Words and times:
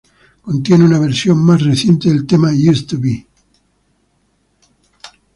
Contiene 0.41 0.83
una 0.83 0.97
versión 0.97 1.37
más 1.37 1.61
reciente 1.61 2.09
del 2.11 2.25
tema 2.25 2.49
"Used 2.49 2.87
to 2.87 2.97
Be". 2.99 3.27